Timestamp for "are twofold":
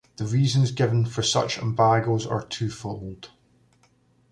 2.25-3.29